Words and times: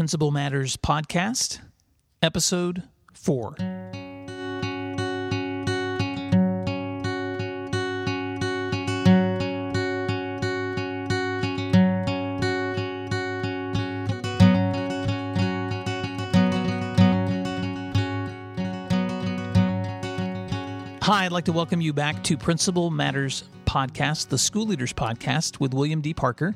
Principal 0.00 0.30
Matters 0.30 0.78
Podcast, 0.78 1.60
Episode 2.22 2.84
4. 3.12 3.54
Hi, 21.02 21.26
I'd 21.26 21.30
like 21.30 21.44
to 21.44 21.52
welcome 21.52 21.82
you 21.82 21.92
back 21.92 22.24
to 22.24 22.38
Principal 22.38 22.88
Matters 22.88 23.44
Podcast, 23.66 24.28
the 24.28 24.38
School 24.38 24.64
Leaders 24.64 24.94
Podcast 24.94 25.60
with 25.60 25.74
William 25.74 26.00
D. 26.00 26.14
Parker. 26.14 26.54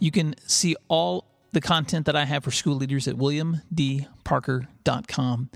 You 0.00 0.10
can 0.10 0.34
see 0.48 0.74
all 0.88 1.31
the 1.52 1.60
content 1.60 2.06
that 2.06 2.16
I 2.16 2.24
have 2.24 2.44
for 2.44 2.50
school 2.50 2.74
leaders 2.74 3.06
at 3.06 3.16
williamdparker.com. 3.16 5.50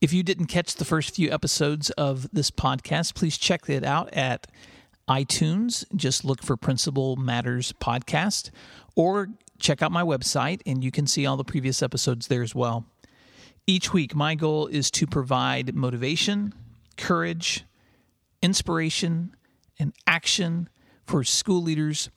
If 0.00 0.12
you 0.12 0.22
didn't 0.22 0.46
catch 0.46 0.76
the 0.76 0.84
first 0.84 1.14
few 1.14 1.30
episodes 1.30 1.90
of 1.90 2.30
this 2.32 2.50
podcast, 2.50 3.14
please 3.14 3.36
check 3.36 3.68
it 3.68 3.84
out 3.84 4.12
at 4.14 4.46
iTunes. 5.08 5.84
Just 5.94 6.24
look 6.24 6.42
for 6.42 6.56
Principal 6.56 7.16
Matters 7.16 7.72
Podcast 7.80 8.50
or 8.94 9.28
check 9.58 9.82
out 9.82 9.90
my 9.90 10.02
website 10.02 10.60
and 10.66 10.84
you 10.84 10.90
can 10.90 11.06
see 11.06 11.26
all 11.26 11.36
the 11.36 11.44
previous 11.44 11.82
episodes 11.82 12.28
there 12.28 12.42
as 12.42 12.54
well. 12.54 12.86
Each 13.66 13.92
week, 13.92 14.14
my 14.14 14.34
goal 14.34 14.66
is 14.66 14.90
to 14.92 15.06
provide 15.06 15.74
motivation, 15.74 16.54
courage, 16.96 17.64
inspiration, 18.40 19.34
and 19.78 19.92
action 20.06 20.68
for 21.04 21.24
school 21.24 21.62
leaders 21.62 22.08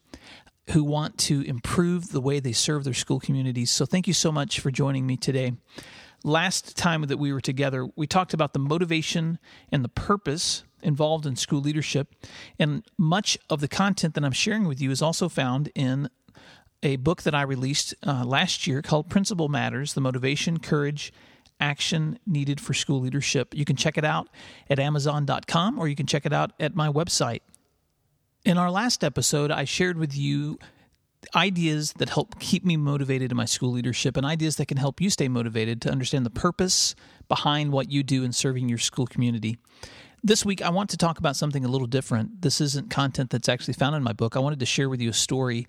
who 0.69 0.83
want 0.83 1.17
to 1.17 1.41
improve 1.41 2.09
the 2.09 2.21
way 2.21 2.39
they 2.39 2.53
serve 2.53 2.83
their 2.83 2.93
school 2.93 3.19
communities. 3.19 3.71
So, 3.71 3.85
thank 3.85 4.07
you 4.07 4.13
so 4.13 4.31
much 4.31 4.59
for 4.59 4.71
joining 4.71 5.05
me 5.05 5.17
today. 5.17 5.53
Last 6.23 6.77
time 6.77 7.01
that 7.01 7.17
we 7.17 7.33
were 7.33 7.41
together, 7.41 7.87
we 7.95 8.05
talked 8.05 8.33
about 8.33 8.53
the 8.53 8.59
motivation 8.59 9.39
and 9.71 9.83
the 9.83 9.89
purpose 9.89 10.63
involved 10.83 11.25
in 11.25 11.35
school 11.35 11.61
leadership. 11.61 12.13
And 12.59 12.83
much 12.97 13.37
of 13.49 13.59
the 13.59 13.67
content 13.67 14.13
that 14.15 14.23
I'm 14.23 14.31
sharing 14.31 14.67
with 14.67 14.79
you 14.79 14.91
is 14.91 15.01
also 15.01 15.29
found 15.29 15.71
in 15.73 16.09
a 16.83 16.95
book 16.97 17.23
that 17.23 17.35
I 17.35 17.41
released 17.43 17.93
uh, 18.05 18.23
last 18.25 18.67
year 18.67 18.81
called 18.81 19.09
Principal 19.09 19.49
Matters 19.49 19.93
The 19.93 20.01
Motivation, 20.01 20.59
Courage, 20.59 21.13
Action 21.59 22.17
Needed 22.25 22.59
for 22.59 22.73
School 22.73 22.99
Leadership. 23.01 23.53
You 23.55 23.65
can 23.65 23.75
check 23.75 23.97
it 23.97 24.05
out 24.05 24.27
at 24.69 24.79
Amazon.com 24.79 25.77
or 25.77 25.87
you 25.87 25.95
can 25.95 26.07
check 26.07 26.25
it 26.25 26.33
out 26.33 26.53
at 26.59 26.75
my 26.75 26.87
website, 26.87 27.41
in 28.45 28.57
our 28.57 28.71
last 28.71 29.03
episode, 29.03 29.51
I 29.51 29.65
shared 29.65 29.97
with 29.97 30.17
you 30.17 30.57
ideas 31.35 31.93
that 31.93 32.09
help 32.09 32.39
keep 32.39 32.65
me 32.65 32.77
motivated 32.77 33.31
in 33.31 33.37
my 33.37 33.45
school 33.45 33.71
leadership 33.71 34.17
and 34.17 34.25
ideas 34.25 34.55
that 34.55 34.67
can 34.67 34.77
help 34.77 34.99
you 34.99 35.09
stay 35.09 35.27
motivated 35.27 35.81
to 35.83 35.91
understand 35.91 36.25
the 36.25 36.31
purpose 36.31 36.95
behind 37.29 37.71
what 37.71 37.91
you 37.91 38.01
do 38.01 38.23
in 38.23 38.33
serving 38.33 38.67
your 38.67 38.79
school 38.79 39.05
community. 39.05 39.57
This 40.23 40.45
week, 40.45 40.61
I 40.61 40.69
want 40.69 40.89
to 40.91 40.97
talk 40.97 41.19
about 41.19 41.35
something 41.35 41.63
a 41.65 41.67
little 41.67 41.87
different. 41.87 42.41
This 42.41 42.61
isn't 42.61 42.89
content 42.89 43.29
that's 43.29 43.49
actually 43.49 43.75
found 43.75 43.95
in 43.95 44.03
my 44.03 44.13
book. 44.13 44.35
I 44.35 44.39
wanted 44.39 44.59
to 44.59 44.65
share 44.65 44.89
with 44.89 45.01
you 45.01 45.09
a 45.09 45.13
story 45.13 45.67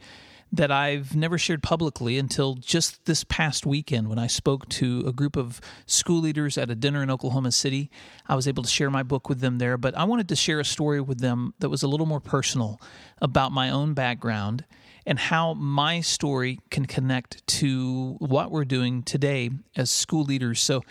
that 0.53 0.71
I've 0.71 1.17
never 1.17 1.39
shared 1.39 1.63
publicly 1.63 2.19
until 2.19 2.55
just 2.55 3.07
this 3.07 3.25
past 3.25 3.65
weekend 3.65 4.09
when 4.09 4.19
I 4.19 4.27
spoke 4.27 4.69
to 4.71 5.03
a 5.07 5.13
group 5.13 5.37
of 5.37 5.61
school 5.87 6.21
leaders 6.21 6.59
at 6.59 6.71
a 6.71 6.75
dinner 6.75 7.03
in 7.03 7.11
Oklahoma 7.11 7.53
City. 7.53 7.91
I 8.27 8.35
was 8.35 8.47
able 8.47 8.63
to 8.63 8.69
share 8.69 8.91
my 8.91 9.03
book 9.03 9.31
with 9.31 9.41
them 9.41 9.57
there, 9.57 9.79
but 9.79 9.97
I 9.97 10.05
wanted 10.05 10.29
to 10.29 10.37
share 10.37 10.61
a 10.61 10.65
story 10.65 11.01
with 11.01 11.21
them 11.21 11.55
that 11.61 11.71
was 11.71 11.83
a 11.83 11.89
little 11.89 12.07
more 12.07 12.21
personal 12.21 12.81
about 13.23 13.51
my 13.51 13.71
own 13.71 13.95
background 13.95 14.67
and 15.07 15.19
how 15.19 15.55
my 15.55 16.01
story 16.01 16.61
can 16.71 16.85
connect 16.87 17.45
to 17.47 18.17
what 18.19 18.51
we're 18.51 18.65
doing 18.65 19.03
today 19.03 19.51
as 19.75 19.91
school 19.91 20.25
leaders. 20.25 20.61
So 20.61 20.83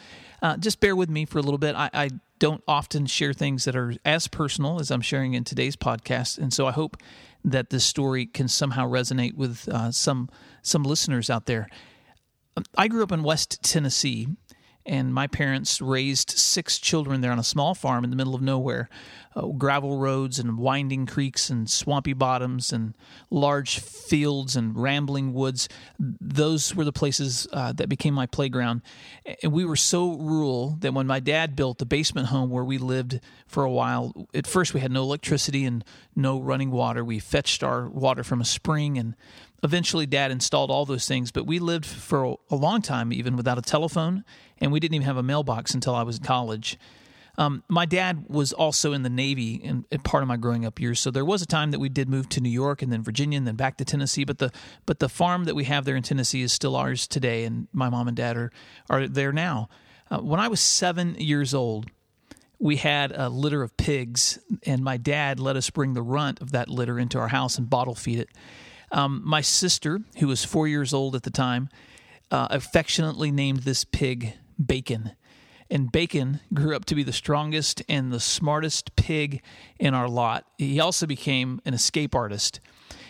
uh, 0.42 0.58
just 0.58 0.80
bear 0.80 0.96
with 0.96 1.10
me 1.10 1.26
for 1.26 1.38
a 1.38 1.42
little 1.42 1.60
bit. 1.60 1.76
I, 1.76 1.90
I 1.94 2.10
don't 2.40 2.64
often 2.68 3.06
share 3.06 3.34
things 3.34 3.66
that 3.66 3.76
are 3.76 3.94
as 4.04 4.28
personal 4.28 4.80
as 4.80 4.90
I'm 4.90 5.02
sharing 5.02 5.36
in 5.36 5.44
today's 5.44 5.76
podcast. 5.76 6.40
And 6.40 6.52
so 6.52 6.66
I 6.66 6.72
hope 6.72 6.98
that 7.44 7.70
this 7.70 7.86
story 7.86 8.26
can 8.26 8.48
somehow 8.48 8.88
resonate 8.88 9.36
with 9.36 9.68
uh, 9.70 9.92
some 9.92 10.30
some 10.62 10.84
listeners 10.84 11.30
out 11.30 11.46
there. 11.46 11.68
I 12.78 12.88
grew 12.88 13.04
up 13.04 13.12
in 13.12 13.24
West 13.24 13.64
Tennessee, 13.64 14.28
and 14.86 15.14
my 15.14 15.28
parents 15.28 15.82
raised 15.82 16.32
six 16.32 16.80
children 16.80 17.22
there 17.22 17.32
on 17.32 17.40
a 17.40 17.44
small 17.44 17.76
farm 17.76 18.04
in 18.04 18.10
the 18.10 18.16
middle 18.16 18.36
of 18.36 18.42
nowhere. 18.42 18.90
Uh, 19.34 19.46
gravel 19.48 19.98
roads 19.98 20.40
and 20.40 20.58
winding 20.58 21.06
creeks 21.06 21.50
and 21.50 21.70
swampy 21.70 22.12
bottoms 22.12 22.74
and 22.74 22.94
large 23.30 23.80
fields 23.80 24.58
and 24.58 24.76
rambling 24.76 25.34
woods. 25.34 25.70
Those 26.00 26.76
were 26.76 26.84
the 26.84 26.92
places 26.92 27.48
uh, 27.54 27.72
that 27.74 27.88
became 27.88 28.14
my 28.14 28.26
playground. 28.26 28.82
And 29.42 29.54
we 29.54 29.64
were 29.64 29.78
so 29.78 30.16
rural 30.16 30.76
that 30.82 30.94
when 30.94 31.08
my 31.08 31.22
dad 31.22 31.56
built 31.56 31.78
the 31.78 31.86
basement 31.86 32.28
home 32.28 32.50
where 32.50 32.66
we 32.66 32.78
lived 32.78 33.22
for 33.48 33.64
a 33.64 33.72
while, 33.72 34.28
at 34.34 34.48
first 34.48 34.74
we 34.74 34.82
had 34.82 34.92
no 34.92 35.04
electricity 35.04 35.64
and 35.64 35.86
no 36.14 36.40
running 36.40 36.72
water. 36.72 37.06
We 37.06 37.20
fetched 37.20 37.64
our 37.64 37.88
water 37.88 38.26
from 38.26 38.42
a 38.42 38.46
spring 38.46 38.98
and 38.98 39.16
eventually 39.64 40.06
dad 40.06 40.32
installed 40.32 40.72
all 40.72 40.86
those 40.86 41.08
things 41.08 41.32
but 41.32 41.46
we 41.46 41.60
lived 41.60 41.86
for 41.86 42.38
a 42.50 42.56
long 42.56 42.82
time 42.82 43.14
even 43.14 43.36
without 43.36 43.58
a 43.58 43.62
telephone 43.62 44.24
and 44.60 44.72
we 44.72 44.80
didn't 44.80 44.96
even 44.96 45.06
have 45.06 45.18
a 45.18 45.24
mailbox 45.24 45.74
until 45.74 45.96
i 45.96 46.04
was 46.04 46.18
in 46.18 46.24
college 46.24 46.78
um, 47.38 47.64
my 47.70 47.86
dad 47.86 48.26
was 48.28 48.52
also 48.52 48.94
in 48.94 49.04
the 49.04 49.10
Navy 49.10 49.56
in, 49.56 49.86
in, 49.90 50.02
part 50.02 50.22
of 50.22 50.28
my 50.28 50.38
growing 50.38 50.66
up 50.66 50.80
years, 50.80 51.00
so 51.00 51.12
there 51.12 51.26
was 51.26 51.42
a 51.42 51.46
time 51.46 51.72
that 51.72 51.80
we 51.80 51.90
did 51.90 52.10
move 52.10 52.28
to 52.30 52.42
New 52.42 52.50
York 52.50 52.82
and 52.82 52.92
then 52.92 53.04
Virginia 53.04 53.38
and 53.38 53.48
then 53.48 53.56
back 53.56 53.78
to 53.78 53.86
Tennessee. 53.86 54.26
But 54.26 54.40
the 54.40 54.52
but 54.86 55.00
the 55.00 55.08
farm 55.08 55.46
that 55.46 55.56
we 55.56 55.64
have 55.64 55.86
there 55.86 55.96
in 55.96 56.04
Tennessee 56.04 56.42
is 56.42 56.52
still 56.52 56.76
ours 56.76 57.08
today, 57.08 57.46
and 57.46 57.68
my 57.72 57.90
mom 57.90 58.08
and 58.08 58.18
dad 58.18 58.36
are 58.38 58.52
are 58.90 59.08
there 59.08 59.32
now. 59.32 59.70
Uh, 60.10 60.20
when 60.20 60.40
I 60.42 60.50
was 60.50 60.60
seven 60.60 61.16
years 61.16 61.54
old, 61.54 61.90
we 62.60 62.76
had 62.76 63.14
a 63.14 63.30
litter 63.30 63.64
of 63.64 63.76
pigs, 63.78 64.38
and 64.66 64.84
my 64.84 64.98
dad 64.98 65.40
let 65.40 65.56
us 65.56 65.70
bring 65.70 65.94
the 65.94 66.02
runt 66.02 66.42
of 66.42 66.52
that 66.52 66.68
litter 66.68 67.00
into 67.00 67.18
our 67.18 67.30
house 67.30 67.58
and 67.58 67.70
bottle 67.70 67.96
feed 67.96 68.20
it. 68.20 68.30
Um, 68.92 69.22
my 69.24 69.42
sister, 69.42 70.02
who 70.18 70.28
was 70.28 70.44
four 70.44 70.68
years 70.68 70.94
old 70.94 71.16
at 71.16 71.24
the 71.24 71.32
time, 71.32 71.70
uh, 72.30 72.48
affectionately 72.50 73.32
named 73.32 73.60
this 73.60 73.84
pig 73.84 74.34
Bacon 74.64 75.12
and 75.72 75.90
Bacon 75.90 76.42
grew 76.54 76.76
up 76.76 76.86
to 76.86 76.96
be 76.96 77.02
the 77.02 77.14
strongest 77.14 77.82
and 77.88 78.12
the 78.12 78.20
smartest 78.20 78.96
pig 78.98 79.42
in 79.80 79.94
our 79.94 80.10
lot. 80.10 80.46
He 80.58 80.82
also 80.82 81.08
became 81.08 81.62
an 81.66 81.74
escape 81.74 82.14
artist. 82.14 82.60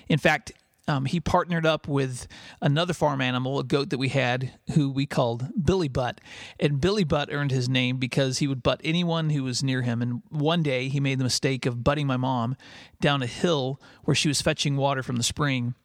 In 0.07 0.19
fact, 0.19 0.51
um, 0.91 1.05
he 1.05 1.21
partnered 1.21 1.65
up 1.65 1.87
with 1.87 2.27
another 2.59 2.93
farm 2.93 3.21
animal, 3.21 3.59
a 3.59 3.63
goat 3.63 3.91
that 3.91 3.97
we 3.97 4.09
had, 4.09 4.51
who 4.73 4.89
we 4.89 5.05
called 5.05 5.47
Billy 5.63 5.87
Butt. 5.87 6.19
And 6.59 6.81
Billy 6.81 7.05
Butt 7.05 7.29
earned 7.31 7.51
his 7.51 7.69
name 7.69 7.97
because 7.97 8.39
he 8.39 8.47
would 8.47 8.61
butt 8.61 8.81
anyone 8.83 9.29
who 9.29 9.43
was 9.43 9.63
near 9.63 9.83
him. 9.83 10.01
And 10.01 10.21
one 10.29 10.63
day 10.63 10.89
he 10.89 10.99
made 10.99 11.17
the 11.17 11.23
mistake 11.23 11.65
of 11.65 11.83
butting 11.83 12.07
my 12.07 12.17
mom 12.17 12.57
down 12.99 13.23
a 13.23 13.27
hill 13.27 13.79
where 14.03 14.15
she 14.15 14.27
was 14.27 14.41
fetching 14.41 14.75
water 14.75 15.01
from 15.01 15.15
the 15.15 15.23
spring. 15.23 15.75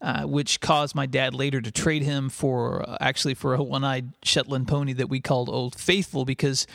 Uh, 0.00 0.24
which 0.24 0.60
caused 0.60 0.96
my 0.96 1.06
dad 1.06 1.32
later 1.32 1.60
to 1.60 1.70
trade 1.70 2.02
him 2.02 2.28
for 2.28 2.82
uh, 2.90 2.96
actually 3.00 3.34
for 3.34 3.54
a 3.54 3.62
one-eyed 3.62 4.12
Shetland 4.24 4.66
pony 4.66 4.92
that 4.92 5.08
we 5.08 5.20
called 5.20 5.48
Old 5.48 5.76
Faithful 5.76 6.24
because 6.24 6.66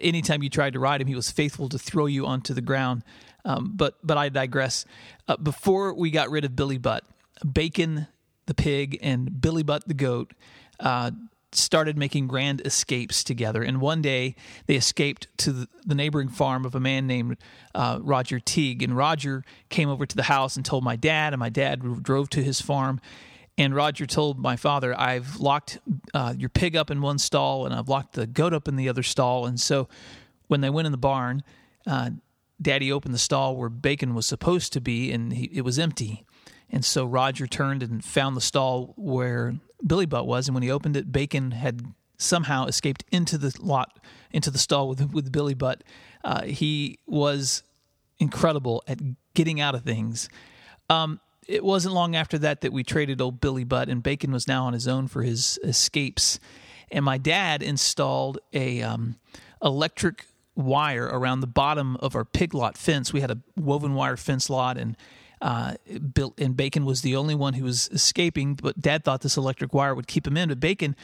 anytime 0.00 0.40
you 0.40 0.48
tried 0.48 0.74
to 0.74 0.78
ride 0.78 1.00
him, 1.00 1.08
he 1.08 1.16
was 1.16 1.28
faithful 1.28 1.68
to 1.70 1.80
throw 1.80 2.06
you 2.06 2.26
onto 2.26 2.54
the 2.54 2.60
ground. 2.60 3.02
Um, 3.44 3.72
but 3.74 3.98
but 4.04 4.16
I 4.16 4.28
digress. 4.28 4.84
Uh, 5.26 5.36
before 5.36 5.94
we 5.94 6.12
got 6.12 6.30
rid 6.30 6.44
of 6.44 6.54
Billy 6.54 6.78
Butt, 6.78 7.02
Bacon 7.50 8.06
the 8.46 8.54
pig 8.54 8.98
and 9.02 9.40
Billy 9.40 9.62
Butt 9.62 9.86
the 9.88 9.94
goat 9.94 10.32
uh, 10.80 11.10
started 11.52 11.96
making 11.96 12.26
grand 12.26 12.60
escapes 12.64 13.24
together. 13.24 13.62
And 13.62 13.80
one 13.80 14.02
day 14.02 14.36
they 14.66 14.74
escaped 14.74 15.28
to 15.38 15.66
the 15.84 15.94
neighboring 15.94 16.28
farm 16.28 16.64
of 16.64 16.74
a 16.74 16.80
man 16.80 17.06
named 17.06 17.36
uh, 17.74 17.98
Roger 18.02 18.38
Teague. 18.38 18.82
And 18.82 18.96
Roger 18.96 19.44
came 19.68 19.88
over 19.88 20.06
to 20.06 20.16
the 20.16 20.24
house 20.24 20.56
and 20.56 20.64
told 20.64 20.84
my 20.84 20.96
dad, 20.96 21.32
and 21.32 21.40
my 21.40 21.48
dad 21.48 22.02
drove 22.02 22.30
to 22.30 22.42
his 22.42 22.60
farm. 22.60 23.00
And 23.58 23.74
Roger 23.74 24.04
told 24.04 24.38
my 24.38 24.56
father, 24.56 24.98
I've 24.98 25.36
locked 25.36 25.78
uh, 26.12 26.34
your 26.36 26.50
pig 26.50 26.76
up 26.76 26.90
in 26.90 27.00
one 27.00 27.18
stall 27.18 27.64
and 27.64 27.74
I've 27.74 27.88
locked 27.88 28.12
the 28.12 28.26
goat 28.26 28.52
up 28.52 28.68
in 28.68 28.76
the 28.76 28.88
other 28.88 29.02
stall. 29.02 29.46
And 29.46 29.58
so 29.58 29.88
when 30.46 30.60
they 30.60 30.68
went 30.68 30.84
in 30.86 30.92
the 30.92 30.98
barn, 30.98 31.42
uh, 31.86 32.10
Daddy 32.60 32.92
opened 32.92 33.14
the 33.14 33.18
stall 33.18 33.56
where 33.56 33.68
Bacon 33.68 34.14
was 34.14 34.26
supposed 34.26 34.72
to 34.74 34.80
be, 34.80 35.12
and 35.12 35.32
he, 35.32 35.44
it 35.52 35.62
was 35.62 35.78
empty. 35.78 36.24
And 36.70 36.84
so 36.84 37.04
Roger 37.04 37.46
turned 37.46 37.82
and 37.82 38.04
found 38.04 38.36
the 38.36 38.40
stall 38.40 38.92
where 38.96 39.54
Billy 39.86 40.06
Butt 40.06 40.26
was, 40.26 40.48
and 40.48 40.54
when 40.54 40.62
he 40.62 40.70
opened 40.70 40.96
it, 40.96 41.12
Bacon 41.12 41.52
had 41.52 41.82
somehow 42.18 42.66
escaped 42.66 43.04
into 43.12 43.38
the 43.38 43.54
lot, 43.60 43.98
into 44.32 44.50
the 44.50 44.58
stall 44.58 44.88
with 44.88 45.12
with 45.12 45.30
Billy 45.30 45.54
Butt. 45.54 45.84
Uh, 46.24 46.42
he 46.42 46.98
was 47.06 47.62
incredible 48.18 48.82
at 48.88 48.98
getting 49.34 49.60
out 49.60 49.74
of 49.74 49.82
things. 49.82 50.28
Um, 50.88 51.20
it 51.46 51.64
wasn't 51.64 51.94
long 51.94 52.16
after 52.16 52.38
that 52.38 52.62
that 52.62 52.72
we 52.72 52.82
traded 52.82 53.20
old 53.20 53.40
Billy 53.40 53.64
Butt, 53.64 53.88
and 53.88 54.02
Bacon 54.02 54.32
was 54.32 54.48
now 54.48 54.64
on 54.64 54.72
his 54.72 54.88
own 54.88 55.06
for 55.06 55.22
his 55.22 55.58
escapes. 55.62 56.40
And 56.90 57.04
my 57.04 57.18
dad 57.18 57.62
installed 57.62 58.38
a 58.52 58.82
um, 58.82 59.16
electric 59.62 60.26
wire 60.54 61.04
around 61.04 61.40
the 61.40 61.46
bottom 61.46 61.96
of 61.96 62.16
our 62.16 62.24
pig 62.24 62.54
lot 62.54 62.76
fence. 62.76 63.12
We 63.12 63.20
had 63.20 63.30
a 63.30 63.38
woven 63.56 63.94
wire 63.94 64.16
fence 64.16 64.48
lot, 64.50 64.76
and 64.78 64.96
Uh, 65.40 65.74
built 66.14 66.40
and 66.40 66.56
Bacon 66.56 66.86
was 66.86 67.02
the 67.02 67.14
only 67.16 67.34
one 67.34 67.54
who 67.54 67.64
was 67.64 67.88
escaping, 67.92 68.54
but 68.54 68.80
Dad 68.80 69.04
thought 69.04 69.20
this 69.20 69.36
electric 69.36 69.74
wire 69.74 69.94
would 69.94 70.06
keep 70.06 70.26
him 70.26 70.36
in. 70.36 70.48
But 70.48 70.60
Bacon 70.60 70.96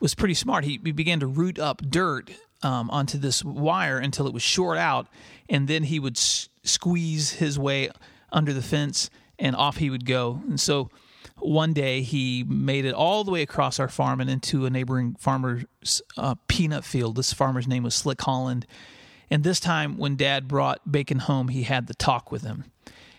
was 0.00 0.14
pretty 0.14 0.34
smart. 0.34 0.64
He, 0.64 0.80
he 0.84 0.90
began 0.90 1.20
to 1.20 1.26
root 1.26 1.58
up 1.58 1.82
dirt 1.82 2.30
um, 2.62 2.90
onto 2.90 3.16
this 3.16 3.44
wire 3.44 3.98
until 3.98 4.26
it 4.26 4.32
was 4.32 4.42
short 4.42 4.76
out, 4.76 5.06
and 5.48 5.68
then 5.68 5.84
he 5.84 6.00
would 6.00 6.16
s- 6.16 6.48
squeeze 6.64 7.32
his 7.32 7.58
way 7.58 7.90
under 8.32 8.52
the 8.52 8.62
fence, 8.62 9.08
and 9.38 9.54
off 9.54 9.76
he 9.76 9.88
would 9.88 10.04
go. 10.04 10.42
And 10.48 10.58
so 10.58 10.90
one 11.38 11.72
day 11.72 12.02
he 12.02 12.44
made 12.44 12.86
it 12.86 12.94
all 12.94 13.22
the 13.22 13.30
way 13.30 13.42
across 13.42 13.78
our 13.78 13.88
farm 13.88 14.20
and 14.20 14.28
into 14.28 14.66
a 14.66 14.70
neighboring 14.70 15.14
farmer's 15.18 16.02
uh, 16.16 16.34
peanut 16.48 16.84
field. 16.84 17.16
This 17.16 17.32
farmer's 17.32 17.68
name 17.68 17.84
was 17.84 17.94
Slick 17.94 18.20
Holland. 18.20 18.66
And 19.30 19.42
this 19.44 19.60
time, 19.60 19.96
when 19.98 20.16
Dad 20.16 20.48
brought 20.48 20.90
Bacon 20.90 21.18
home, 21.18 21.48
he 21.48 21.64
had 21.64 21.88
the 21.88 21.94
talk 21.94 22.30
with 22.32 22.42
him 22.42 22.64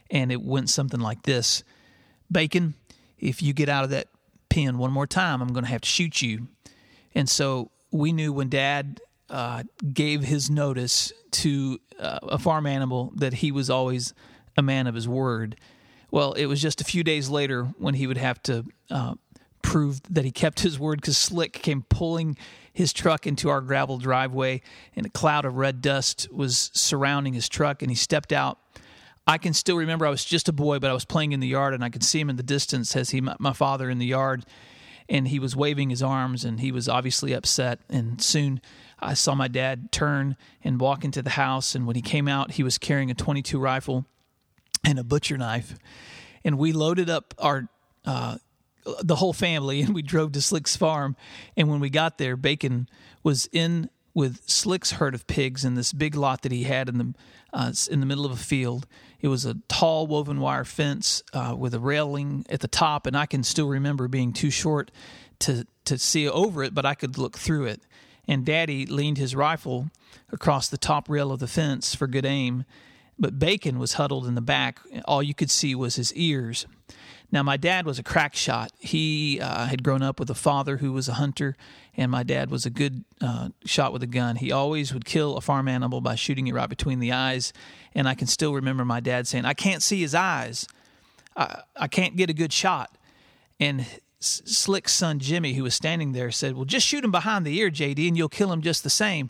and 0.10 0.32
it 0.32 0.42
went 0.42 0.70
something 0.70 1.00
like 1.00 1.24
this 1.24 1.64
Bacon, 2.32 2.74
if 3.18 3.42
you 3.42 3.54
get 3.54 3.70
out 3.70 3.84
of 3.84 3.90
that 3.92 4.08
pen 4.50 4.78
one 4.78 4.92
more 4.92 5.08
time, 5.08 5.42
I'm 5.42 5.54
going 5.54 5.64
to 5.64 5.72
have 5.72 5.82
to 5.82 5.90
shoot 5.90 6.22
you. 6.22 6.48
And 7.16 7.30
so 7.30 7.72
we 7.92 8.12
knew 8.12 8.34
when 8.34 8.50
Dad 8.50 9.00
uh, 9.30 9.64
gave 9.94 10.24
his 10.24 10.50
notice 10.50 11.14
to 11.32 11.80
uh, 12.00 12.20
a 12.24 12.38
farm 12.38 12.66
animal 12.66 13.12
that 13.16 13.36
he 13.36 13.52
was 13.52 13.70
always 13.70 14.14
a 14.58 14.62
man 14.62 14.88
of 14.88 14.96
his 14.96 15.08
word. 15.08 15.58
Well, 16.12 16.34
it 16.34 16.46
was 16.46 16.62
just 16.62 16.82
a 16.82 16.84
few 16.84 17.04
days 17.04 17.30
later 17.30 17.66
when 17.78 17.94
he 17.94 18.08
would 18.08 18.18
have 18.18 18.42
to 18.44 18.66
uh, 18.90 19.16
prove 19.62 20.02
that 20.10 20.26
he 20.26 20.32
kept 20.32 20.62
his 20.62 20.80
word 20.80 21.02
because 21.02 21.18
Slick 21.18 21.54
came 21.54 21.84
pulling 21.90 22.38
his 22.72 22.94
truck 22.94 23.26
into 23.26 23.50
our 23.50 23.60
gravel 23.60 23.98
driveway, 23.98 24.62
and 24.96 25.06
a 25.06 25.10
cloud 25.10 25.46
of 25.46 25.56
red 25.56 25.82
dust 25.82 26.28
was 26.32 26.70
surrounding 26.74 27.34
his 27.34 27.50
truck, 27.50 27.82
and 27.82 27.90
he 27.90 27.96
stepped 27.96 28.32
out 28.32 28.60
I 29.28 29.38
can 29.38 29.54
still 29.54 29.76
remember 29.76 30.06
I 30.06 30.10
was 30.10 30.24
just 30.24 30.48
a 30.48 30.54
boy, 30.54 30.80
but 30.80 30.90
I 30.90 30.94
was 30.94 31.04
playing 31.04 31.34
in 31.34 31.42
the 31.42 31.48
yard 31.48 31.74
and 31.74 31.84
I 31.84 31.90
could 31.90 32.04
see 32.04 32.20
him 32.20 32.30
in 32.30 32.38
the 32.38 32.44
distance 32.44 32.96
as 32.96 33.10
he 33.10 33.20
met 33.20 33.40
my 33.40 33.54
father 33.54 33.90
in 33.90 34.00
the 34.00 34.06
yard 34.06 34.46
and 35.10 35.28
he 35.28 35.40
was 35.40 35.56
waving 35.56 35.90
his 35.90 36.04
arms 36.04 36.46
and 36.46 36.60
he 36.60 36.72
was 36.72 36.88
obviously 36.90 37.34
upset. 37.34 37.80
And 37.90 38.22
soon 38.22 38.62
I 39.00 39.14
saw 39.14 39.36
my 39.36 39.48
dad 39.48 39.92
turn 39.92 40.36
and 40.64 40.80
walk 40.80 41.04
into 41.04 41.22
the 41.22 41.32
house. 41.32 41.76
And 41.76 41.86
when 41.86 41.96
he 41.96 42.02
came 42.02 42.28
out, 42.28 42.52
he 42.52 42.64
was 42.64 42.78
carrying 42.78 43.12
a 43.12 43.14
22 43.14 43.60
rifle 43.60 44.06
and 44.86 45.00
a 45.00 45.04
butcher 45.04 45.38
knife. 45.38 45.76
And 46.44 46.58
we 46.58 46.72
loaded 46.72 47.10
up 47.10 47.34
our, 47.38 47.68
uh, 48.06 48.38
the 49.02 49.16
whole 49.16 49.34
family 49.34 49.82
and 49.82 49.94
we 49.94 50.02
drove 50.02 50.32
to 50.34 50.42
Slick's 50.42 50.76
farm. 50.76 51.16
And 51.56 51.70
when 51.70 51.80
we 51.80 51.90
got 51.90 52.18
there, 52.18 52.38
Bacon 52.38 52.88
was 53.24 53.50
in 53.52 53.90
with 54.14 54.42
Slick's 54.50 54.94
herd 54.94 55.14
of 55.14 55.28
pigs 55.28 55.64
in 55.64 55.76
this 55.76 55.94
big 55.94 56.16
lot 56.16 56.42
that 56.42 56.52
he 56.52 56.64
had 56.64 56.90
in 56.90 56.98
the 56.98 57.14
uh, 57.54 57.72
in 57.90 58.00
the 58.00 58.06
middle 58.06 58.26
of 58.26 58.32
a 58.32 58.36
field. 58.38 58.88
It 59.22 59.30
was 59.30 59.46
a 59.46 59.56
tall 59.68 60.08
woven 60.08 60.40
wire 60.40 60.66
fence 60.66 61.24
uh, 61.34 61.56
with 61.58 61.74
a 61.74 61.80
railing 61.80 62.46
at 62.50 62.60
the 62.60 62.68
top, 62.68 63.06
and 63.06 63.18
I 63.18 63.26
can 63.26 63.44
still 63.44 63.68
remember 63.68 64.08
being 64.08 64.34
too 64.34 64.52
short 64.52 64.92
to 65.40 65.66
to 65.86 65.98
see 65.98 66.28
over 66.28 66.64
it, 66.64 66.74
but 66.74 66.86
I 66.86 66.96
could 66.96 67.18
look 67.18 67.38
through 67.38 67.66
it. 67.66 67.82
And 68.28 68.46
Daddy 68.46 68.86
leaned 68.86 69.18
his 69.18 69.36
rifle 69.36 69.90
across 70.32 70.68
the 70.68 70.78
top 70.78 71.10
rail 71.10 71.32
of 71.32 71.40
the 71.40 71.48
fence 71.48 71.96
for 71.96 72.08
good 72.08 72.26
aim, 72.26 72.66
but 73.18 73.40
Bacon 73.40 73.80
was 73.80 73.94
huddled 73.94 74.28
in 74.28 74.36
the 74.36 74.42
back. 74.42 74.80
All 75.06 75.24
you 75.24 75.34
could 75.34 75.50
see 75.50 75.74
was 75.74 75.96
his 75.96 76.14
ears. 76.14 76.68
Now, 77.32 77.44
my 77.44 77.58
dad 77.58 77.86
was 77.86 78.00
a 78.00 78.04
crack 78.04 78.36
shot. 78.36 78.72
He 78.80 79.40
uh, 79.42 79.66
had 79.66 79.84
grown 79.84 80.02
up 80.02 80.20
with 80.20 80.30
a 80.30 80.36
father 80.36 80.78
who 80.78 80.94
was 80.94 81.10
a 81.10 81.16
hunter, 81.16 81.58
and 81.96 82.10
my 82.10 82.24
dad 82.24 82.50
was 82.50 82.66
a 82.66 82.70
good 82.70 83.04
uh, 83.20 83.50
shot 83.66 83.92
with 83.92 84.02
a 84.02 84.08
gun. 84.08 84.38
He 84.38 84.52
always 84.52 84.94
would 84.94 85.04
kill 85.04 85.36
a 85.36 85.42
farm 85.42 85.68
animal 85.68 86.00
by 86.00 86.16
shooting 86.16 86.48
it 86.48 86.54
right 86.54 86.70
between 86.70 87.00
the 87.00 87.12
eyes. 87.12 87.52
And 87.94 88.08
I 88.08 88.16
can 88.16 88.28
still 88.28 88.54
remember 88.54 88.86
my 88.86 89.02
dad 89.02 89.28
saying, 89.28 89.44
I 89.44 89.54
can't 89.54 89.84
see 89.84 90.00
his 90.00 90.16
eyes. 90.16 90.68
I, 91.36 91.62
I 91.76 91.88
can't 91.88 92.16
get 92.16 92.30
a 92.30 92.34
good 92.34 92.54
shot. 92.54 92.98
And 93.60 93.86
Slick's 94.20 94.94
son, 94.94 95.20
Jimmy, 95.20 95.54
who 95.54 95.64
was 95.64 95.76
standing 95.76 96.14
there, 96.14 96.32
said, 96.32 96.56
Well, 96.56 96.66
just 96.66 96.88
shoot 96.88 97.04
him 97.04 97.12
behind 97.12 97.46
the 97.46 97.58
ear, 97.58 97.70
JD, 97.70 98.08
and 98.08 98.18
you'll 98.18 98.30
kill 98.30 98.54
him 98.54 98.62
just 98.62 98.84
the 98.84 98.90
same. 98.90 99.30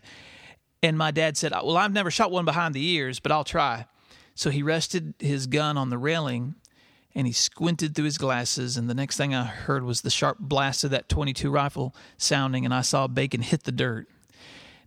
And 0.84 0.98
my 0.98 1.10
dad 1.10 1.36
said, 1.36 1.52
Well, 1.52 1.78
I've 1.78 1.94
never 1.94 2.12
shot 2.12 2.32
one 2.32 2.46
behind 2.46 2.76
the 2.76 2.86
ears, 2.86 3.20
but 3.20 3.32
I'll 3.32 3.44
try. 3.44 3.86
So 4.36 4.52
he 4.52 4.62
rested 4.62 5.16
his 5.18 5.48
gun 5.48 5.78
on 5.78 5.90
the 5.90 5.98
railing 5.98 6.56
and 7.18 7.26
he 7.26 7.34
squinted 7.34 7.96
through 7.96 8.06
his 8.06 8.20
glasses 8.20 8.78
and 8.78 8.88
the 8.88 8.94
next 8.94 9.18
thing 9.18 9.34
i 9.34 9.44
heard 9.44 9.84
was 9.84 10.02
the 10.02 10.10
sharp 10.10 10.38
blast 10.40 10.84
of 10.84 10.92
that 10.92 11.10
22 11.10 11.50
rifle 11.50 11.96
sounding 12.16 12.64
and 12.64 12.74
i 12.74 12.82
saw 12.82 13.08
bacon 13.08 13.42
hit 13.42 13.64
the 13.64 13.72
dirt. 13.72 14.08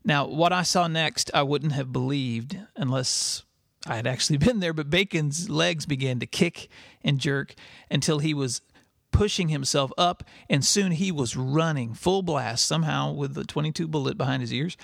Now 0.05 0.27
what 0.27 0.53
i 0.53 0.63
saw 0.63 0.87
next 0.87 1.31
i 1.35 1.43
wouldn't 1.43 1.73
have 1.73 1.93
believed 1.93 2.57
unless 2.77 3.43
i 3.85 3.97
had 3.97 4.07
actually 4.07 4.37
been 4.47 4.61
there 4.61 4.73
but 4.73 4.89
bacon's 4.89 5.51
legs 5.51 5.85
began 5.85 6.21
to 6.21 6.27
kick 6.27 6.69
and 7.03 7.19
jerk 7.19 7.55
until 7.91 8.21
he 8.21 8.33
was 8.33 8.63
pushing 9.11 9.49
himself 9.49 9.93
up 9.99 10.23
and 10.49 10.65
soon 10.65 10.93
he 10.93 11.11
was 11.11 11.37
running 11.37 11.95
full 11.95 12.23
blast 12.23 12.65
somehow 12.65 13.13
with 13.13 13.35
the 13.35 13.43
22 13.43 13.89
bullet 13.89 14.17
behind 14.17 14.41
his 14.41 14.53
ears. 14.53 14.77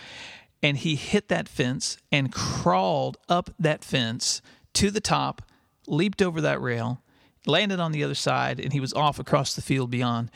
And 0.65 0.79
he 0.79 0.97
hit 0.97 1.29
that 1.29 1.49
fence 1.49 1.97
and 2.11 2.33
crawled 2.33 3.19
up 3.29 3.51
that 3.57 3.85
fence 3.85 4.43
to 4.75 4.91
the 4.91 5.01
top 5.01 5.43
leaped 5.87 6.21
over 6.21 6.41
that 6.41 6.61
rail 6.61 7.03
landed 7.49 7.81
on 7.81 7.93
the 7.93 8.05
other 8.05 8.15
side, 8.15 8.61
and 8.61 8.73
he 8.73 8.81
was 8.81 8.93
off 8.93 9.19
across 9.19 9.55
the 9.55 9.63
field 9.63 9.91
beyond. 9.91 10.31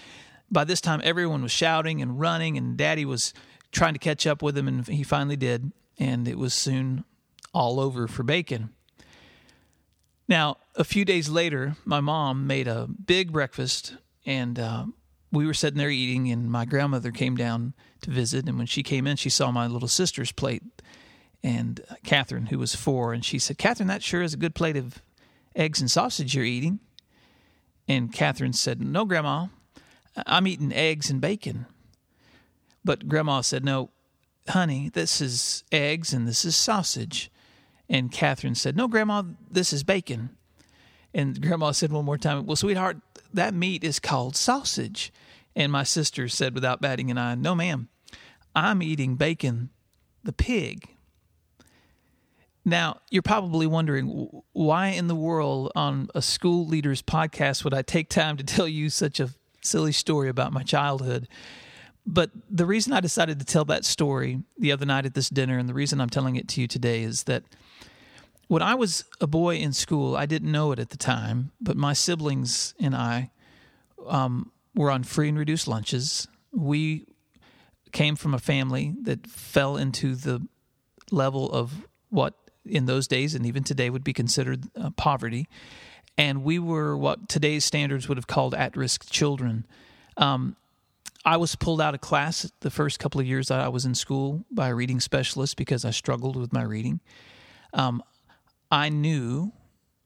By 0.50 0.64
this 0.64 0.80
time, 0.80 1.00
everyone 1.04 1.42
was 1.42 1.52
shouting 1.52 2.02
and 2.02 2.18
running, 2.18 2.56
and 2.56 2.76
Daddy 2.76 3.04
was 3.04 3.32
trying 3.72 3.92
to 3.92 3.98
catch 3.98 4.26
up 4.26 4.42
with 4.42 4.56
him, 4.56 4.68
and 4.68 4.86
he 4.86 5.02
finally 5.02 5.36
did. 5.36 5.72
And 5.98 6.26
it 6.26 6.38
was 6.38 6.54
soon 6.54 7.04
all 7.52 7.78
over 7.78 8.08
for 8.08 8.22
Bacon. 8.22 8.70
Now, 10.28 10.58
a 10.76 10.84
few 10.84 11.04
days 11.04 11.28
later, 11.28 11.76
my 11.84 12.00
mom 12.00 12.46
made 12.46 12.68
a 12.68 12.86
big 12.86 13.32
breakfast, 13.32 13.96
and 14.24 14.58
uh, 14.58 14.84
we 15.32 15.46
were 15.46 15.54
sitting 15.54 15.78
there 15.78 15.90
eating, 15.90 16.30
and 16.30 16.50
my 16.50 16.64
grandmother 16.64 17.10
came 17.10 17.36
down 17.36 17.74
to 18.02 18.10
visit. 18.10 18.48
And 18.48 18.56
when 18.56 18.66
she 18.66 18.82
came 18.82 19.06
in, 19.06 19.16
she 19.16 19.30
saw 19.30 19.50
my 19.50 19.66
little 19.66 19.88
sister's 19.88 20.32
plate, 20.32 20.62
and 21.42 21.80
uh, 21.90 21.94
Catherine, 22.04 22.46
who 22.46 22.58
was 22.58 22.74
four, 22.74 23.12
and 23.12 23.24
she 23.24 23.38
said, 23.38 23.58
Catherine, 23.58 23.88
that 23.88 24.02
sure 24.02 24.22
is 24.22 24.34
a 24.34 24.38
good 24.38 24.54
plate 24.54 24.76
of 24.76 25.02
eggs 25.56 25.80
and 25.80 25.90
sausage 25.90 26.34
you're 26.34 26.44
eating. 26.44 26.78
And 27.90 28.12
Catherine 28.12 28.52
said, 28.52 28.80
No, 28.80 29.04
Grandma, 29.04 29.48
I'm 30.24 30.46
eating 30.46 30.72
eggs 30.72 31.10
and 31.10 31.20
bacon. 31.20 31.66
But 32.84 33.08
Grandma 33.08 33.40
said, 33.40 33.64
No, 33.64 33.90
honey, 34.48 34.90
this 34.90 35.20
is 35.20 35.64
eggs 35.72 36.12
and 36.12 36.28
this 36.28 36.44
is 36.44 36.54
sausage. 36.54 37.32
And 37.88 38.12
Catherine 38.12 38.54
said, 38.54 38.76
No, 38.76 38.86
Grandma, 38.86 39.24
this 39.50 39.72
is 39.72 39.82
bacon. 39.82 40.30
And 41.12 41.42
Grandma 41.42 41.72
said 41.72 41.90
one 41.90 42.04
more 42.04 42.16
time, 42.16 42.46
Well, 42.46 42.54
sweetheart, 42.54 42.98
that 43.34 43.54
meat 43.54 43.82
is 43.82 43.98
called 43.98 44.36
sausage. 44.36 45.12
And 45.56 45.72
my 45.72 45.82
sister 45.82 46.28
said 46.28 46.54
without 46.54 46.80
batting 46.80 47.10
an 47.10 47.18
eye, 47.18 47.34
No, 47.34 47.56
ma'am, 47.56 47.88
I'm 48.54 48.84
eating 48.84 49.16
bacon, 49.16 49.70
the 50.22 50.32
pig. 50.32 50.90
Now, 52.64 53.00
you're 53.10 53.22
probably 53.22 53.66
wondering 53.66 54.28
why 54.52 54.88
in 54.88 55.08
the 55.08 55.14
world 55.14 55.72
on 55.74 56.08
a 56.14 56.20
school 56.20 56.66
leader's 56.66 57.02
podcast 57.02 57.64
would 57.64 57.72
I 57.72 57.82
take 57.82 58.08
time 58.10 58.36
to 58.36 58.44
tell 58.44 58.68
you 58.68 58.90
such 58.90 59.18
a 59.18 59.30
silly 59.62 59.92
story 59.92 60.28
about 60.28 60.52
my 60.52 60.62
childhood? 60.62 61.26
But 62.06 62.30
the 62.50 62.66
reason 62.66 62.92
I 62.92 63.00
decided 63.00 63.38
to 63.38 63.44
tell 63.44 63.64
that 63.66 63.84
story 63.84 64.42
the 64.58 64.72
other 64.72 64.86
night 64.86 65.06
at 65.06 65.14
this 65.14 65.28
dinner, 65.28 65.58
and 65.58 65.68
the 65.68 65.74
reason 65.74 66.00
I'm 66.00 66.10
telling 66.10 66.36
it 66.36 66.48
to 66.48 66.60
you 66.60 66.66
today, 66.66 67.02
is 67.02 67.24
that 67.24 67.44
when 68.48 68.62
I 68.62 68.74
was 68.74 69.04
a 69.20 69.26
boy 69.26 69.56
in 69.56 69.72
school, 69.72 70.16
I 70.16 70.26
didn't 70.26 70.50
know 70.50 70.72
it 70.72 70.78
at 70.78 70.90
the 70.90 70.96
time, 70.96 71.52
but 71.60 71.76
my 71.76 71.92
siblings 71.92 72.74
and 72.80 72.94
I 72.94 73.30
um, 74.06 74.50
were 74.74 74.90
on 74.90 75.04
free 75.04 75.28
and 75.28 75.38
reduced 75.38 75.68
lunches. 75.68 76.26
We 76.52 77.06
came 77.92 78.16
from 78.16 78.34
a 78.34 78.38
family 78.38 78.94
that 79.02 79.26
fell 79.26 79.76
into 79.76 80.14
the 80.14 80.46
level 81.10 81.50
of 81.50 81.86
what 82.08 82.34
in 82.70 82.86
those 82.86 83.06
days 83.06 83.34
and 83.34 83.46
even 83.46 83.64
today 83.64 83.90
would 83.90 84.04
be 84.04 84.12
considered 84.12 84.64
uh, 84.76 84.90
poverty. 84.90 85.48
And 86.16 86.44
we 86.44 86.58
were 86.58 86.96
what 86.96 87.28
today's 87.28 87.64
standards 87.64 88.08
would 88.08 88.18
have 88.18 88.26
called 88.26 88.54
at 88.54 88.76
risk 88.76 89.10
children. 89.10 89.66
Um, 90.16 90.56
I 91.24 91.36
was 91.36 91.54
pulled 91.54 91.80
out 91.80 91.94
of 91.94 92.00
class 92.00 92.50
the 92.60 92.70
first 92.70 92.98
couple 92.98 93.20
of 93.20 93.26
years 93.26 93.48
that 93.48 93.60
I 93.60 93.68
was 93.68 93.84
in 93.84 93.94
school 93.94 94.44
by 94.50 94.68
a 94.68 94.74
reading 94.74 95.00
specialist 95.00 95.56
because 95.56 95.84
I 95.84 95.90
struggled 95.90 96.36
with 96.36 96.52
my 96.52 96.62
reading. 96.62 97.00
Um, 97.72 98.02
I 98.70 98.88
knew 98.88 99.52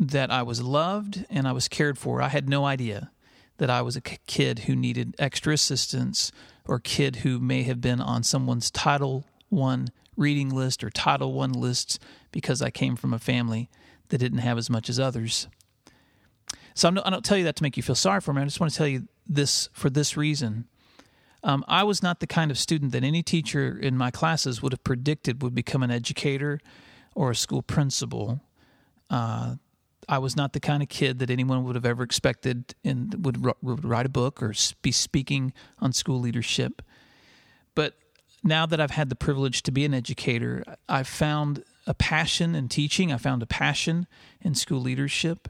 that 0.00 0.30
I 0.30 0.42
was 0.42 0.60
loved 0.60 1.24
and 1.30 1.46
I 1.46 1.52
was 1.52 1.68
cared 1.68 1.98
for. 1.98 2.20
I 2.20 2.28
had 2.28 2.48
no 2.48 2.64
idea 2.64 3.10
that 3.58 3.70
I 3.70 3.82
was 3.82 3.96
a 3.96 4.00
kid 4.00 4.60
who 4.60 4.74
needed 4.74 5.14
extra 5.18 5.54
assistance 5.54 6.32
or 6.66 6.80
kid 6.80 7.16
who 7.16 7.38
may 7.38 7.62
have 7.62 7.80
been 7.80 8.00
on 8.00 8.22
someone's 8.22 8.70
Title 8.70 9.24
One 9.54 9.88
reading 10.16 10.50
list 10.50 10.84
or 10.84 10.90
Title 10.90 11.32
One 11.32 11.52
lists 11.52 11.98
because 12.30 12.62
I 12.62 12.70
came 12.70 12.96
from 12.96 13.12
a 13.12 13.18
family 13.18 13.70
that 14.08 14.18
didn't 14.18 14.38
have 14.38 14.58
as 14.58 14.68
much 14.68 14.88
as 14.88 15.00
others. 15.00 15.48
So 16.74 16.88
I'm, 16.88 16.98
I 17.04 17.10
don't 17.10 17.24
tell 17.24 17.38
you 17.38 17.44
that 17.44 17.56
to 17.56 17.62
make 17.62 17.76
you 17.76 17.82
feel 17.82 17.94
sorry 17.94 18.20
for 18.20 18.32
me. 18.32 18.42
I 18.42 18.44
just 18.44 18.60
want 18.60 18.72
to 18.72 18.78
tell 18.78 18.86
you 18.86 19.08
this 19.26 19.68
for 19.72 19.90
this 19.90 20.16
reason. 20.16 20.66
Um, 21.42 21.64
I 21.68 21.84
was 21.84 22.02
not 22.02 22.20
the 22.20 22.26
kind 22.26 22.50
of 22.50 22.58
student 22.58 22.92
that 22.92 23.04
any 23.04 23.22
teacher 23.22 23.78
in 23.78 23.96
my 23.96 24.10
classes 24.10 24.62
would 24.62 24.72
have 24.72 24.82
predicted 24.82 25.42
would 25.42 25.54
become 25.54 25.82
an 25.82 25.90
educator 25.90 26.58
or 27.14 27.30
a 27.30 27.36
school 27.36 27.62
principal. 27.62 28.40
Uh, 29.10 29.56
I 30.08 30.18
was 30.18 30.36
not 30.36 30.52
the 30.52 30.60
kind 30.60 30.82
of 30.82 30.88
kid 30.88 31.18
that 31.18 31.30
anyone 31.30 31.64
would 31.64 31.74
have 31.74 31.86
ever 31.86 32.02
expected 32.02 32.74
and 32.84 33.24
would, 33.24 33.44
would 33.62 33.84
write 33.84 34.06
a 34.06 34.10
book 34.10 34.42
or 34.42 34.54
be 34.82 34.90
speaking 34.90 35.52
on 35.78 35.92
school 35.92 36.18
leadership. 36.18 36.82
Now 38.46 38.66
that 38.66 38.78
I've 38.78 38.90
had 38.90 39.08
the 39.08 39.16
privilege 39.16 39.62
to 39.62 39.72
be 39.72 39.86
an 39.86 39.94
educator, 39.94 40.62
I've 40.86 41.08
found 41.08 41.64
a 41.86 41.94
passion 41.94 42.54
in 42.54 42.68
teaching. 42.68 43.10
I 43.10 43.16
found 43.16 43.42
a 43.42 43.46
passion 43.46 44.06
in 44.42 44.54
school 44.54 44.80
leadership, 44.80 45.48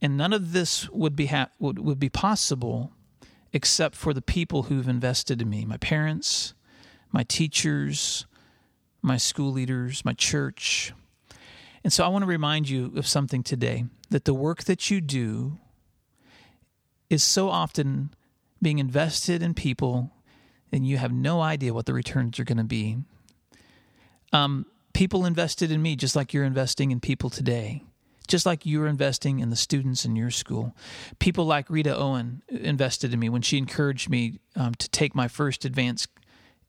and 0.00 0.16
none 0.16 0.32
of 0.32 0.52
this 0.52 0.88
would 0.88 1.14
be 1.14 1.26
ha- 1.26 1.50
would, 1.58 1.78
would 1.78 2.00
be 2.00 2.08
possible 2.08 2.92
except 3.52 3.94
for 3.94 4.14
the 4.14 4.22
people 4.22 4.64
who've 4.64 4.88
invested 4.88 5.42
in 5.42 5.50
me: 5.50 5.66
my 5.66 5.76
parents, 5.76 6.54
my 7.12 7.24
teachers, 7.24 8.24
my 9.02 9.18
school 9.18 9.52
leaders, 9.52 10.02
my 10.02 10.14
church. 10.14 10.94
And 11.84 11.92
so 11.92 12.06
I 12.06 12.08
want 12.08 12.22
to 12.22 12.26
remind 12.26 12.70
you 12.70 12.90
of 12.96 13.06
something 13.06 13.42
today 13.42 13.84
that 14.08 14.24
the 14.24 14.32
work 14.32 14.64
that 14.64 14.90
you 14.90 15.02
do 15.02 15.58
is 17.10 17.22
so 17.22 17.50
often 17.50 18.14
being 18.62 18.78
invested 18.78 19.42
in 19.42 19.52
people 19.52 20.10
and 20.74 20.84
you 20.84 20.98
have 20.98 21.12
no 21.12 21.40
idea 21.40 21.72
what 21.72 21.86
the 21.86 21.94
returns 21.94 22.40
are 22.40 22.44
going 22.44 22.58
to 22.58 22.64
be. 22.64 22.98
Um, 24.32 24.66
people 24.92 25.24
invested 25.24 25.70
in 25.70 25.80
me 25.80 25.94
just 25.94 26.16
like 26.16 26.34
you're 26.34 26.44
investing 26.44 26.90
in 26.90 26.98
people 26.98 27.30
today, 27.30 27.84
just 28.26 28.44
like 28.44 28.66
you're 28.66 28.88
investing 28.88 29.38
in 29.38 29.50
the 29.50 29.56
students 29.56 30.04
in 30.04 30.16
your 30.16 30.32
school. 30.32 30.74
People 31.20 31.44
like 31.44 31.70
Rita 31.70 31.96
Owen 31.96 32.42
invested 32.48 33.14
in 33.14 33.20
me 33.20 33.28
when 33.28 33.40
she 33.40 33.56
encouraged 33.56 34.10
me 34.10 34.40
um, 34.56 34.74
to 34.74 34.88
take 34.88 35.14
my 35.14 35.28
first 35.28 35.64
advanced 35.64 36.08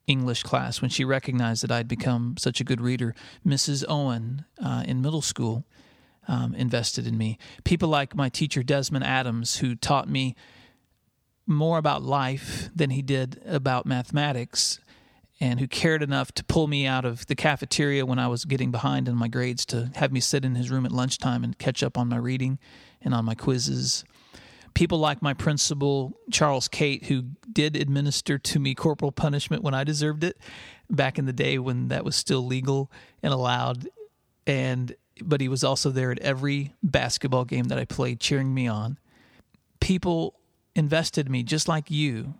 English 0.05 0.43
class 0.43 0.81
when 0.81 0.91
she 0.91 1.03
recognized 1.03 1.63
that 1.63 1.71
I'd 1.71 1.87
become 1.87 2.35
such 2.37 2.61
a 2.61 2.63
good 2.63 2.81
reader. 2.81 3.15
Mrs. 3.43 3.83
Owen 3.89 4.45
uh, 4.63 4.83
in 4.85 5.01
middle 5.01 5.23
school 5.23 5.65
um, 6.27 6.53
invested 6.53 7.07
in 7.07 7.17
me. 7.17 7.39
People 7.63 7.89
like 7.89 8.15
my 8.15 8.29
teacher, 8.29 8.61
Desmond 8.61 9.03
Adams, 9.03 9.57
who 9.57 9.73
taught 9.73 10.07
me 10.07 10.35
more 11.47 11.77
about 11.77 12.01
life 12.03 12.69
than 12.75 12.89
he 12.89 13.01
did 13.01 13.41
about 13.45 13.85
mathematics 13.85 14.79
and 15.39 15.59
who 15.59 15.67
cared 15.67 16.01
enough 16.01 16.31
to 16.31 16.43
pull 16.43 16.67
me 16.67 16.87
out 16.87 17.05
of 17.05 17.25
the 17.27 17.35
cafeteria 17.35 18.05
when 18.05 18.19
I 18.19 18.27
was 18.27 18.45
getting 18.45 18.71
behind 18.71 19.07
in 19.07 19.15
my 19.15 19.27
grades 19.27 19.65
to 19.67 19.91
have 19.95 20.11
me 20.11 20.19
sit 20.19 20.45
in 20.45 20.55
his 20.55 20.71
room 20.71 20.85
at 20.85 20.91
lunchtime 20.91 21.43
and 21.43 21.57
catch 21.57 21.83
up 21.83 21.97
on 21.97 22.09
my 22.09 22.17
reading 22.17 22.57
and 23.01 23.13
on 23.13 23.25
my 23.25 23.35
quizzes 23.35 24.05
people 24.75 24.99
like 24.99 25.23
my 25.23 25.33
principal, 25.33 26.13
Charles 26.31 26.67
Kate, 26.67 27.05
who 27.05 27.23
did 27.51 27.75
administer 27.75 28.37
to 28.37 28.59
me 28.59 28.75
corporal 28.75 29.11
punishment 29.11 29.63
when 29.63 29.73
I 29.73 29.83
deserved 29.83 30.23
it 30.23 30.37
back 30.87 31.17
in 31.17 31.25
the 31.25 31.33
day 31.33 31.57
when 31.57 31.87
that 31.87 32.05
was 32.05 32.15
still 32.15 32.45
legal 32.45 32.91
and 33.23 33.33
allowed. 33.33 33.89
And 34.45 34.95
but 35.21 35.41
he 35.41 35.47
was 35.47 35.63
also 35.63 35.89
there 35.89 36.11
at 36.11 36.19
every 36.19 36.75
basketball 36.83 37.45
game 37.45 37.65
that 37.65 37.79
I 37.79 37.85
played, 37.85 38.19
cheering 38.19 38.53
me 38.53 38.67
on. 38.67 38.99
People 39.79 40.35
invested 40.75 41.29
me 41.29 41.43
just 41.43 41.67
like 41.67 41.89
you. 41.89 42.35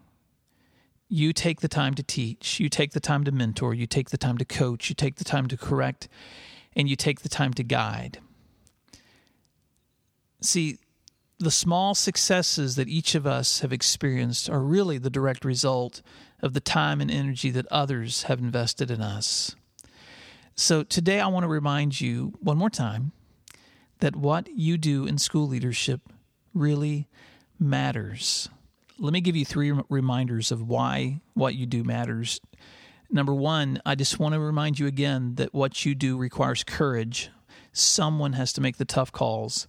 You 1.08 1.34
take 1.34 1.62
the 1.62 1.68
time 1.68 1.94
to 1.96 2.04
teach, 2.04 2.60
you 2.60 2.68
take 2.68 2.92
the 2.92 3.00
time 3.00 3.24
to 3.24 3.32
mentor, 3.32 3.74
you 3.74 3.88
take 3.88 4.10
the 4.10 4.18
time 4.18 4.38
to 4.38 4.46
coach, 4.46 4.90
you 4.90 4.96
take 4.96 5.16
the 5.16 5.24
time 5.24 5.48
to 5.48 5.58
correct, 5.58 6.08
and 6.76 6.90
you 6.90 6.96
take 6.96 7.22
the 7.22 7.30
time 7.30 7.54
to 7.54 7.64
guide. 7.64 8.20
See, 10.42 10.80
the 11.38 11.52
small 11.52 11.96
successes 11.96 12.76
that 12.76 12.88
each 12.88 13.14
of 13.14 13.28
us 13.28 13.60
have 13.60 13.74
experienced 13.74 14.50
are 14.50 14.62
really 14.62 14.98
the 14.98 15.10
direct 15.10 15.46
result 15.46 16.02
of 16.42 16.54
the 16.54 16.60
time 16.60 17.02
and 17.02 17.12
energy 17.12 17.50
that 17.52 17.68
others 17.72 18.24
have 18.24 18.40
invested 18.40 18.90
in 18.90 19.02
us. 19.02 19.56
So 20.56 20.84
today 20.84 21.20
I 21.20 21.28
want 21.28 21.44
to 21.44 21.50
remind 21.50 22.00
you 22.00 22.34
one 22.40 22.58
more 22.58 22.70
time 22.70 23.12
that 24.00 24.16
what 24.16 24.48
you 24.50 24.78
do 24.78 25.06
in 25.06 25.18
school 25.18 25.48
leadership 25.48 26.02
really 26.54 27.08
matters. 27.60 28.50
Let 28.98 29.14
me 29.14 29.22
give 29.22 29.36
you 29.36 29.46
three 29.46 29.74
reminders 29.90 30.52
of 30.52 30.68
why 30.68 31.22
what 31.34 31.56
you 31.56 31.66
do 31.66 31.84
matters. 31.84 32.40
Number 33.10 33.34
one, 33.34 33.82
I 33.86 33.96
just 33.96 34.20
want 34.20 34.34
to 34.34 34.40
remind 34.40 34.80
you 34.80 34.88
again 34.88 35.36
that 35.36 35.54
what 35.54 35.86
you 35.86 35.96
do 35.96 36.18
requires 36.18 36.64
courage. 36.64 37.30
Someone 37.72 38.34
has 38.34 38.54
to 38.54 38.62
make 38.62 38.78
the 38.78 38.86
tough 38.86 39.12
calls. 39.12 39.68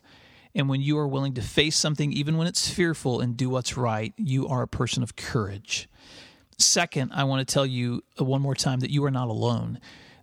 And 0.55 0.69
when 0.69 0.81
you 0.81 0.97
are 0.97 1.09
willing 1.09 1.35
to 1.35 1.43
face 1.43 1.77
something, 1.77 2.13
even 2.13 2.39
when 2.39 2.47
it's 2.47 2.69
fearful, 2.69 3.21
and 3.21 3.37
do 3.37 3.51
what's 3.51 3.77
right, 3.77 4.15
you 4.17 4.49
are 4.49 4.63
a 4.63 4.69
person 4.69 5.03
of 5.03 5.15
courage. 5.15 5.89
Second, 6.57 7.13
I 7.13 7.25
want 7.25 7.47
to 7.47 7.53
tell 7.53 7.67
you 7.67 8.03
one 8.17 8.41
more 8.41 8.55
time 8.55 8.81
that 8.81 8.91
you 8.91 9.05
are 9.05 9.11
not 9.11 9.29
alone. 9.29 9.79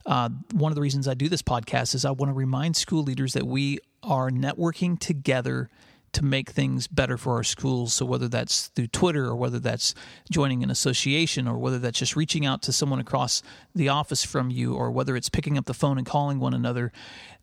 Uh, 0.06 0.30
one 0.52 0.72
of 0.72 0.76
the 0.76 0.82
reasons 0.82 1.08
I 1.08 1.14
do 1.14 1.30
this 1.30 1.44
podcast 1.44 1.94
is 1.94 2.04
I 2.04 2.12
want 2.12 2.30
to 2.30 2.34
remind 2.34 2.76
school 2.76 3.04
leaders 3.04 3.34
that 3.34 3.46
we 3.46 3.80
are 4.02 4.32
networking 4.32 5.00
together 5.00 5.70
to 6.14 6.24
make 6.24 6.52
things 6.52 6.88
better 6.88 7.18
for 7.18 7.34
our 7.34 7.44
schools. 7.44 7.94
So 7.94 8.06
whether 8.06 8.28
that's 8.28 8.68
through 8.68 8.88
Twitter 8.88 9.26
or 9.26 9.36
whether 9.36 9.60
that's 9.60 9.94
joining 10.32 10.64
an 10.64 10.70
association 10.70 11.48
or 11.48 11.58
whether 11.58 11.80
that's 11.80 12.00
just 12.00 12.16
reaching 12.16 12.46
out 12.46 12.62
to 12.64 12.72
someone 12.72 13.00
across 13.00 13.42
the 13.76 13.90
office 13.90 14.24
from 14.24 14.50
you 14.50 14.76
or 14.76 14.92
whether 14.92 15.16
it's 15.16 15.30
picking 15.30 15.58
up 15.58 15.66
the 15.66 15.74
phone 15.74 15.98
and 15.98 16.08
calling 16.08 16.40
one 16.40 16.54
another, 16.54 16.92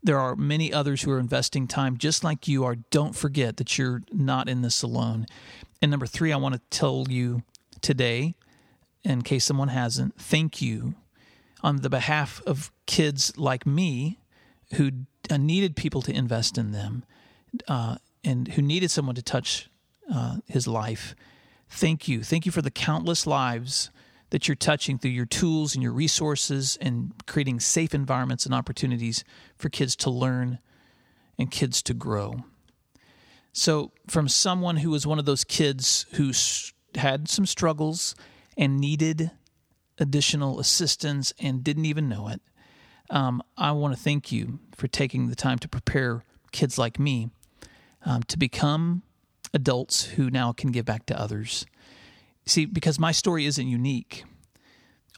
there 0.01 0.19
are 0.19 0.35
many 0.35 0.73
others 0.73 1.01
who 1.01 1.11
are 1.11 1.19
investing 1.19 1.67
time 1.67 1.97
just 1.97 2.23
like 2.23 2.47
you 2.47 2.63
are. 2.63 2.75
Don't 2.89 3.15
forget 3.15 3.57
that 3.57 3.77
you're 3.77 4.01
not 4.11 4.49
in 4.49 4.61
this 4.61 4.81
alone. 4.81 5.25
And 5.81 5.91
number 5.91 6.07
3, 6.07 6.31
I 6.31 6.37
want 6.37 6.55
to 6.55 6.61
tell 6.69 7.05
you 7.09 7.43
today 7.81 8.35
in 9.03 9.21
case 9.21 9.45
someone 9.45 9.69
hasn't, 9.69 10.15
thank 10.19 10.61
you 10.61 10.95
on 11.63 11.77
the 11.77 11.89
behalf 11.89 12.41
of 12.45 12.71
kids 12.85 13.37
like 13.37 13.65
me 13.65 14.19
who 14.75 14.91
needed 15.29 15.75
people 15.75 16.01
to 16.03 16.13
invest 16.13 16.57
in 16.57 16.71
them. 16.71 17.03
Uh, 17.67 17.97
and 18.23 18.49
who 18.49 18.61
needed 18.61 18.91
someone 18.91 19.15
to 19.15 19.21
touch 19.21 19.69
uh, 20.13 20.37
his 20.47 20.67
life. 20.67 21.15
Thank 21.69 22.07
you. 22.07 22.23
Thank 22.23 22.45
you 22.45 22.51
for 22.51 22.61
the 22.61 22.71
countless 22.71 23.25
lives 23.25 23.91
that 24.29 24.47
you're 24.47 24.55
touching 24.55 24.97
through 24.97 25.11
your 25.11 25.25
tools 25.25 25.75
and 25.75 25.83
your 25.83 25.91
resources 25.91 26.77
and 26.81 27.13
creating 27.27 27.59
safe 27.59 27.93
environments 27.93 28.45
and 28.45 28.55
opportunities 28.55 29.23
for 29.57 29.69
kids 29.69 29.95
to 29.97 30.09
learn 30.09 30.59
and 31.37 31.51
kids 31.51 31.81
to 31.83 31.93
grow. 31.93 32.43
So, 33.53 33.91
from 34.07 34.29
someone 34.29 34.77
who 34.77 34.91
was 34.91 35.05
one 35.05 35.19
of 35.19 35.25
those 35.25 35.43
kids 35.43 36.05
who 36.13 36.31
had 36.97 37.27
some 37.27 37.45
struggles 37.45 38.15
and 38.57 38.79
needed 38.79 39.31
additional 39.97 40.59
assistance 40.59 41.33
and 41.37 41.63
didn't 41.63 41.85
even 41.85 42.07
know 42.07 42.29
it, 42.29 42.41
um, 43.09 43.43
I 43.57 43.73
want 43.73 43.93
to 43.93 44.01
thank 44.01 44.31
you 44.31 44.59
for 44.73 44.87
taking 44.87 45.27
the 45.27 45.35
time 45.35 45.59
to 45.59 45.67
prepare 45.67 46.23
kids 46.53 46.77
like 46.77 46.97
me 46.97 47.29
um, 48.05 48.23
to 48.23 48.37
become 48.37 49.03
adults 49.53 50.03
who 50.03 50.29
now 50.29 50.51
can 50.51 50.71
give 50.71 50.85
back 50.85 51.05
to 51.07 51.19
others. 51.19 51.65
See, 52.45 52.65
because 52.65 52.99
my 52.99 53.11
story 53.11 53.45
isn't 53.45 53.67
unique. 53.67 54.23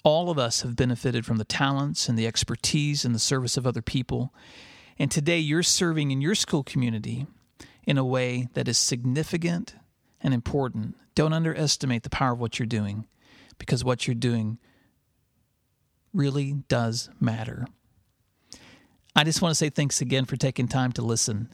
All 0.04 0.30
of 0.30 0.38
us 0.38 0.62
have 0.62 0.76
benefited 0.76 1.26
from 1.26 1.38
the 1.38 1.46
talents 1.46 2.10
and 2.10 2.18
the 2.18 2.28
expertise 2.28 3.06
and 3.06 3.16
the 3.16 3.20
service 3.20 3.56
of 3.56 3.66
other 3.66 3.82
people. 3.82 4.34
And 5.00 5.10
today 5.10 5.40
you're 5.40 5.64
serving 5.64 6.12
in 6.12 6.22
your 6.22 6.36
school 6.36 6.64
community 6.64 7.26
in 7.86 7.98
a 7.98 8.06
way 8.06 8.48
that 8.54 8.68
is 8.68 8.78
significant 8.78 9.76
and 10.22 10.34
important. 10.34 10.96
Don't 11.16 11.34
underestimate 11.34 12.04
the 12.04 12.10
power 12.10 12.34
of 12.34 12.40
what 12.40 12.60
you're 12.60 12.66
doing 12.66 13.08
because 13.58 13.84
what 13.84 14.08
you're 14.08 14.16
doing 14.16 14.58
really 16.14 16.54
does 16.68 17.10
matter. 17.20 17.66
I 19.16 19.24
just 19.24 19.42
want 19.42 19.52
to 19.52 19.56
say 19.56 19.70
thanks 19.70 20.02
again 20.02 20.26
for 20.26 20.38
taking 20.38 20.68
time 20.68 20.92
to 20.94 21.02
listen. 21.02 21.54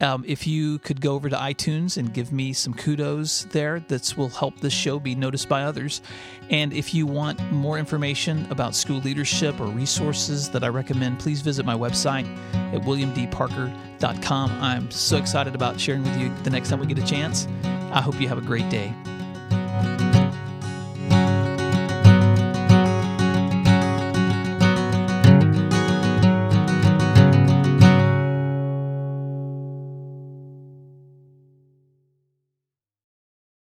Um, 0.00 0.24
if 0.26 0.46
you 0.46 0.80
could 0.80 1.00
go 1.00 1.14
over 1.14 1.28
to 1.28 1.36
iTunes 1.36 1.96
and 1.96 2.12
give 2.12 2.32
me 2.32 2.52
some 2.52 2.74
kudos 2.74 3.44
there, 3.50 3.80
that 3.88 4.14
will 4.16 4.28
help 4.28 4.58
this 4.60 4.72
show 4.72 4.98
be 4.98 5.14
noticed 5.14 5.48
by 5.48 5.62
others. 5.62 6.02
And 6.50 6.72
if 6.72 6.92
you 6.92 7.06
want 7.06 7.40
more 7.52 7.78
information 7.78 8.46
about 8.50 8.74
school 8.74 8.98
leadership 8.98 9.60
or 9.60 9.66
resources 9.66 10.50
that 10.50 10.64
I 10.64 10.68
recommend, 10.68 11.20
please 11.20 11.40
visit 11.40 11.64
my 11.64 11.74
website 11.74 12.26
at 12.74 12.82
williamdparker.com. 12.82 14.50
I'm 14.60 14.90
so 14.90 15.16
excited 15.16 15.54
about 15.54 15.80
sharing 15.80 16.02
with 16.02 16.18
you 16.18 16.34
the 16.42 16.50
next 16.50 16.70
time 16.70 16.80
we 16.80 16.86
get 16.86 16.98
a 16.98 17.06
chance. 17.06 17.46
I 17.92 18.00
hope 18.00 18.20
you 18.20 18.28
have 18.28 18.38
a 18.38 18.42
great 18.42 18.68
day. 18.70 18.92